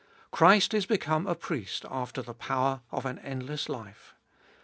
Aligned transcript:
Christ 0.31 0.73
is 0.73 0.87
become 0.87 1.27
a 1.27 1.35
Priest 1.35 1.85
after 1.87 2.23
the 2.23 2.33
power 2.33 2.81
of 2.91 3.05
an 3.05 3.19
endless 3.19 3.69
life. 3.69 4.15